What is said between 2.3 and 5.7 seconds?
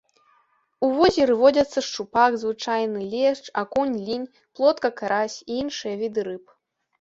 звычайны, лешч, акунь, лінь, плотка, карась і